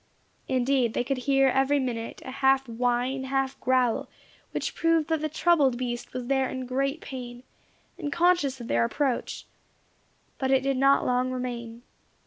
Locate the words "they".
0.95-1.03